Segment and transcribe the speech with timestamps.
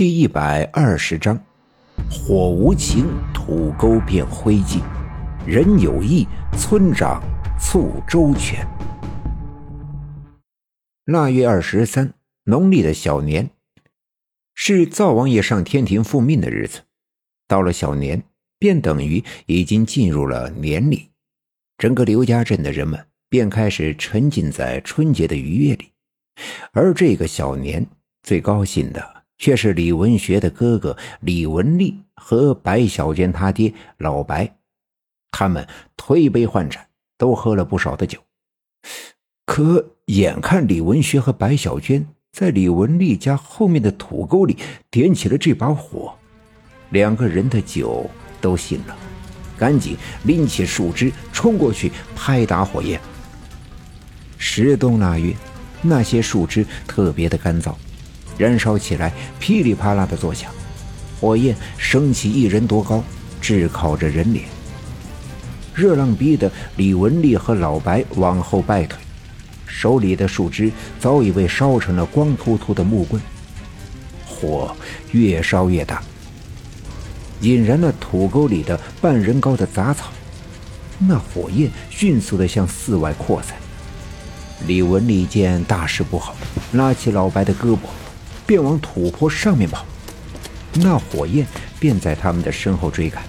[0.00, 1.38] 第一百二十章：
[2.10, 4.80] 火无情，土沟变灰烬；
[5.46, 6.26] 人有意，
[6.56, 7.22] 村长
[7.60, 8.66] 促周全。
[11.04, 13.50] 腊月二十三，农历的小年，
[14.54, 16.80] 是灶王爷上天庭复命的日子。
[17.46, 18.22] 到了小年，
[18.58, 21.10] 便等于已经进入了年里，
[21.76, 25.92] 整个刘家镇的人们便开始沉浸在春节的愉悦里。
[26.72, 27.86] 而这个小年，
[28.22, 29.19] 最高兴的。
[29.40, 34.54] 却是李文学的哥哥李文丽和白小娟他爹老白，
[35.32, 36.86] 他们推杯换盏，
[37.16, 38.20] 都喝了不少的酒。
[39.46, 44.58] 可眼看李文学和白小娟在李文丽家后面的土沟里
[44.90, 46.14] 点起了这把火，
[46.90, 48.08] 两个人的酒
[48.42, 48.94] 都醒了，
[49.56, 53.00] 赶紧拎起树枝冲过去拍打火焰。
[54.36, 55.34] 十冬腊月，
[55.80, 57.74] 那些树枝特别的干燥。
[58.40, 60.50] 燃烧起来，噼里啪啦的作响，
[61.20, 63.04] 火焰升起一人多高，
[63.38, 64.46] 炙烤着人脸。
[65.74, 68.98] 热浪逼得李文丽和老白往后败退，
[69.66, 73.20] 手里的树枝早已被烧成了光秃秃的木棍。
[74.24, 74.74] 火
[75.12, 76.02] 越烧越大，
[77.42, 80.06] 引燃了土沟里的半人高的杂草，
[80.98, 83.54] 那火焰迅速的向寺外扩散。
[84.66, 86.34] 李文丽见大事不好，
[86.72, 87.80] 拉起老白的胳膊。
[88.50, 89.86] 便往土坡上面跑，
[90.72, 91.46] 那火焰
[91.78, 93.22] 便在他们的身后追赶，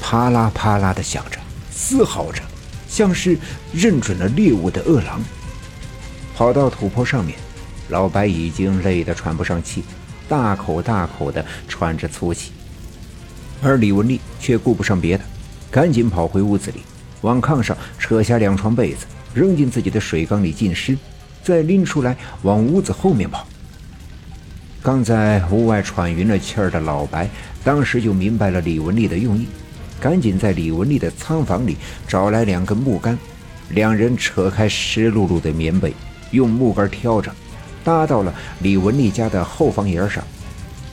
[0.00, 1.38] 啪啦啪啦的响着，
[1.70, 2.42] 嘶嚎着，
[2.88, 3.38] 像是
[3.72, 5.22] 认准了猎物的饿狼。
[6.34, 7.38] 跑到土坡上面，
[7.88, 9.84] 老白已经累得喘不上气，
[10.28, 12.50] 大口大口的喘着粗气，
[13.62, 15.22] 而李文丽却顾不上别的，
[15.70, 16.80] 赶紧跑回屋子里，
[17.20, 20.98] 往炕上扯下两床被子，扔进自己的水缸里浸湿，
[21.44, 23.46] 再拎出来往屋子后面跑。
[24.86, 27.28] 刚在屋外喘匀了气儿的老白，
[27.64, 29.48] 当时就明白了李文丽的用意，
[29.98, 33.18] 赶紧在李文丽的仓房里找来两根木杆，
[33.70, 35.92] 两人扯开湿漉漉的棉被，
[36.30, 37.34] 用木杆挑着，
[37.82, 40.22] 搭到了李文丽家的后房檐上。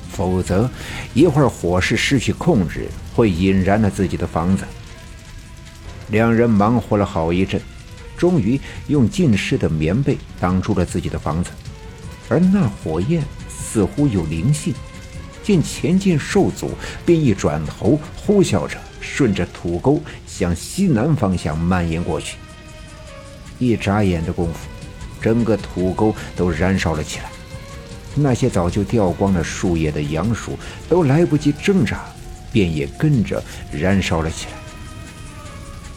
[0.09, 0.67] 否则，
[1.13, 4.63] 一会儿火势失去控制，会引燃了自己的房子。
[6.09, 7.61] 两人忙活了好一阵，
[8.17, 11.51] 终于用浸湿的棉被挡住了自己的房子，
[12.27, 13.23] 而那火焰。
[13.73, 14.71] 似乎有灵性，
[15.41, 16.69] 见前进受阻，
[17.03, 22.37] 便一转头，呼啸着顺着土沟向西南方向蔓延过去。
[23.57, 24.59] 一眨眼的功夫，
[25.19, 27.25] 整个土沟都燃烧了起来。
[28.13, 30.55] 那些早就掉光了树叶的杨树
[30.87, 32.05] 都来不及挣扎，
[32.51, 34.53] 便也跟着燃烧了起来。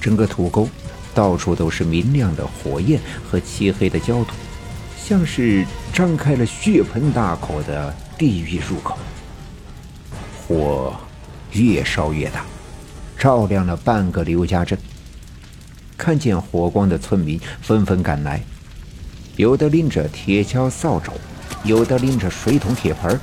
[0.01, 0.67] 整个土沟
[1.15, 2.99] 到处都是明亮的火焰
[3.31, 4.33] 和漆黑的焦土。
[5.09, 8.99] 像是张开了血盆大口的地狱入口，
[10.37, 10.93] 火
[11.53, 12.45] 越烧越大，
[13.17, 14.77] 照亮了半个刘家镇。
[15.97, 18.43] 看见火光的村民纷纷赶来，
[19.37, 21.13] 有的拎着铁锹、扫帚，
[21.63, 23.17] 有的拎着水桶、铁盆。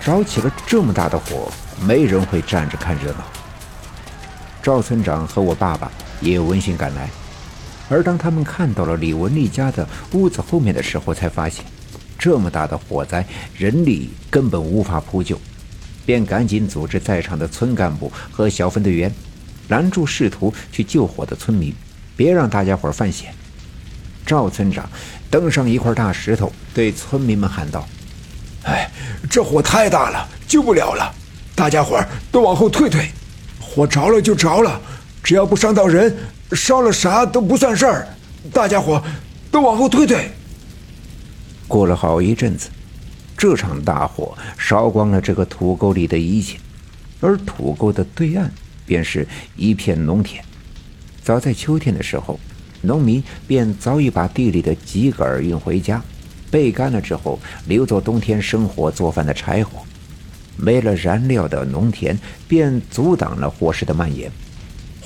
[0.00, 1.50] 着起了这么大的火，
[1.84, 3.24] 没人会站着看热闹。
[4.62, 5.90] 赵村长和我爸爸
[6.20, 7.10] 也闻讯赶来。
[7.88, 11.64] 而当他们看到了李文丽家的屋子后面的时候，才发现
[12.18, 13.24] 这么大的火灾，
[13.56, 15.40] 人力根本无法扑救，
[16.04, 19.12] 便赶紧组织在场的村干部和小分队员
[19.68, 21.74] 拦住试图去救火的村民，
[22.16, 23.32] 别让大家伙儿犯险。
[24.26, 24.88] 赵村长
[25.30, 27.88] 登上一块大石头，对村民们喊道
[28.64, 28.90] ：“哎，
[29.30, 31.14] 这火太大了，救不了了，
[31.54, 33.08] 大家伙儿都往后退退。
[33.58, 34.78] 火着了就着了，
[35.22, 36.14] 只要不伤到人。”
[36.52, 38.08] 烧了啥都不算事儿，
[38.52, 39.02] 大家伙
[39.50, 40.30] 都往后退退。
[41.66, 42.70] 过了好一阵子，
[43.36, 46.58] 这场大火烧光了这个土沟里的一切，
[47.20, 48.50] 而土沟的对岸
[48.86, 49.26] 便是
[49.56, 50.42] 一片农田。
[51.22, 52.40] 早在秋天的时候，
[52.80, 56.02] 农民便早已把地里的秸秆运回家，
[56.50, 59.82] 备干了之后留作冬天生火做饭的柴火。
[60.56, 62.18] 没了燃料的农田
[62.48, 64.32] 便阻挡了火势的蔓延。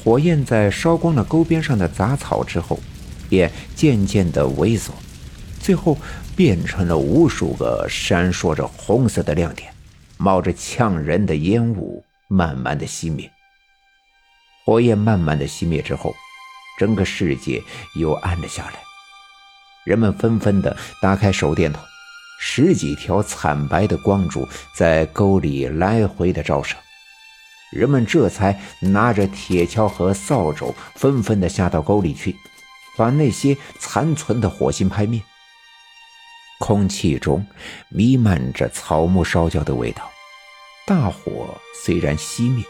[0.02, 2.80] 火焰在烧光了沟边上的杂草之后，
[3.28, 4.92] 便渐渐的萎缩，
[5.60, 5.96] 最后
[6.34, 9.72] 变成了无数个闪烁着红色的亮点，
[10.16, 13.30] 冒着呛人的烟雾，慢慢的熄灭。
[14.64, 16.12] 火焰慢慢的熄灭之后，
[16.80, 17.62] 整个世界
[17.94, 18.74] 又暗了下来。
[19.84, 21.80] 人们纷纷的打开手电筒，
[22.40, 26.76] 十几条惨白的光柱在沟里来回的照射。
[27.72, 32.36] 人们这才拿着铁锹和扫帚，纷纷地下到沟里去，
[32.96, 35.20] 把那些残存的火星拍灭。
[36.60, 37.44] 空气中
[37.88, 40.08] 弥漫着草木烧焦的味道。
[40.86, 42.64] 大火虽然熄灭，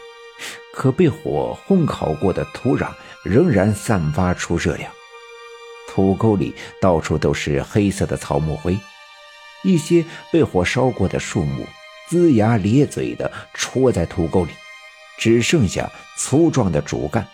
[0.73, 2.89] 可被火烘烤过的土壤
[3.23, 4.91] 仍然散发出热量。
[5.89, 8.77] 土沟里到处都是黑色的草木灰，
[9.63, 11.67] 一些被火烧过的树木
[12.09, 14.51] 龇牙咧嘴地戳在土沟里，
[15.17, 17.25] 只剩下粗壮的主干。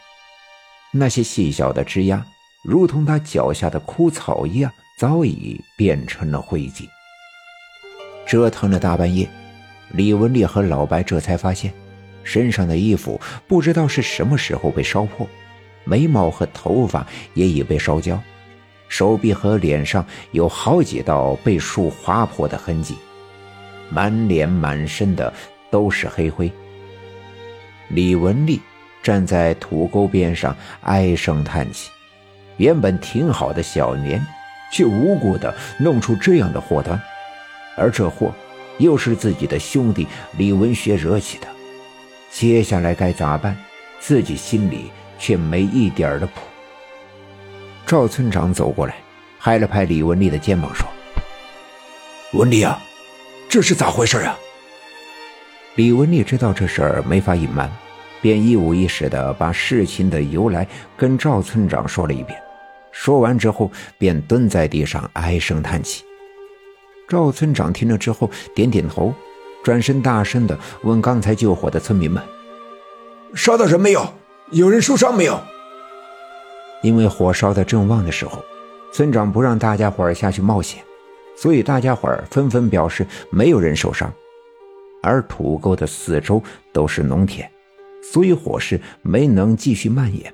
[0.91, 2.25] 那些细小的枝丫，
[2.63, 6.87] 如同他脚下的枯草一样，早已变成了灰烬。
[8.25, 9.29] 折腾了大半夜，
[9.93, 11.73] 李文丽和老白这才发现，
[12.23, 15.27] 身上的衣服不知道是什么时候被烧破，
[15.83, 18.21] 眉毛和头发也已被烧焦，
[18.87, 22.95] 手臂和脸上有好几道被树划破的痕迹，
[23.89, 25.33] 满脸满身的
[25.71, 26.51] 都是黑灰。
[27.89, 28.61] 李文丽。
[29.01, 31.89] 站在土沟边上，唉声叹气。
[32.57, 34.21] 原本挺好的小年，
[34.73, 37.01] 却无故的弄出这样的祸端，
[37.77, 38.33] 而这祸
[38.77, 40.05] 又是自己的兄弟
[40.37, 41.47] 李文学惹起的。
[42.29, 43.55] 接下来该咋办？
[44.01, 46.41] 自己心里却没一点的谱。
[47.85, 48.95] 赵村长走过来，
[49.39, 50.85] 拍了拍李文丽的肩膀，说
[52.37, 52.81] ：“文丽啊，
[53.47, 54.37] 这是咋回事啊？”
[55.79, 57.71] 李文丽知道这事儿没法隐瞒。
[58.21, 60.67] 便一五一十的把事情的由来
[60.97, 62.37] 跟赵村长说了一遍。
[62.91, 66.03] 说完之后，便蹲在地上唉声叹气。
[67.07, 69.13] 赵村长听了之后，点点头，
[69.63, 72.21] 转身大声地问刚才救火的村民们
[73.33, 74.05] ：“烧到人没有？
[74.51, 75.39] 有人受伤没有？”
[76.83, 78.43] 因为火烧得正旺的时候，
[78.91, 80.83] 村长不让大家伙儿下去冒险，
[81.37, 84.13] 所以大家伙儿纷纷表示没有人受伤。
[85.01, 86.41] 而土沟的四周
[86.73, 87.49] 都是农田。
[88.01, 90.33] 所以火势没能继续蔓延。